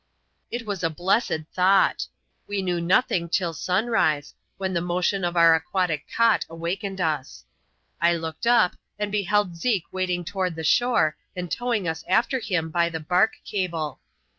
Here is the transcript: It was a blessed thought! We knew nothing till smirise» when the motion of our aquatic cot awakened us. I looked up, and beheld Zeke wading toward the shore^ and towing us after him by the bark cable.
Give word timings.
It 0.49 0.65
was 0.65 0.83
a 0.83 0.89
blessed 0.89 1.41
thought! 1.53 2.07
We 2.47 2.63
knew 2.63 2.81
nothing 2.81 3.29
till 3.29 3.53
smirise» 3.53 4.33
when 4.57 4.73
the 4.73 4.81
motion 4.81 5.23
of 5.23 5.37
our 5.37 5.53
aquatic 5.53 6.07
cot 6.17 6.43
awakened 6.49 6.99
us. 6.99 7.45
I 8.01 8.15
looked 8.15 8.47
up, 8.47 8.75
and 8.97 9.11
beheld 9.11 9.55
Zeke 9.55 9.93
wading 9.93 10.25
toward 10.25 10.55
the 10.55 10.63
shore^ 10.63 11.13
and 11.35 11.51
towing 11.51 11.87
us 11.87 12.03
after 12.07 12.39
him 12.39 12.71
by 12.71 12.89
the 12.89 12.99
bark 12.99 13.33
cable. 13.45 13.99